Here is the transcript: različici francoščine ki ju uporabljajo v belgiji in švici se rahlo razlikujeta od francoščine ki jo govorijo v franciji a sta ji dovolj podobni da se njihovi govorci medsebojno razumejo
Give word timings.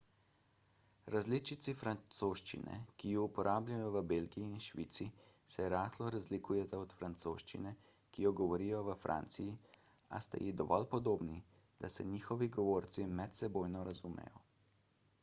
različici 1.15 1.73
francoščine 1.79 2.77
ki 3.01 3.09
ju 3.09 3.25
uporabljajo 3.27 3.89
v 3.95 4.01
belgiji 4.11 4.45
in 4.53 4.63
švici 4.67 5.05
se 5.55 5.67
rahlo 5.73 6.07
razlikujeta 6.15 6.79
od 6.85 6.95
francoščine 7.01 7.73
ki 7.91 8.25
jo 8.27 8.31
govorijo 8.39 8.79
v 8.87 8.95
franciji 9.03 9.53
a 10.17 10.21
sta 10.29 10.39
ji 10.45 10.55
dovolj 10.63 10.87
podobni 10.95 11.39
da 11.85 11.91
se 11.97 12.07
njihovi 12.15 12.49
govorci 12.57 13.05
medsebojno 13.21 13.85
razumejo 13.91 14.43